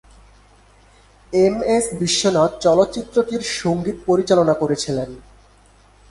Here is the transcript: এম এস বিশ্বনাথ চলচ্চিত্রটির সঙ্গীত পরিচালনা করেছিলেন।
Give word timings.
এম 1.33 1.55
এস 1.75 1.85
বিশ্বনাথ 1.99 2.51
চলচ্চিত্রটির 2.59 3.43
সঙ্গীত 3.59 3.97
পরিচালনা 4.07 4.53
করেছিলেন। 4.53 5.09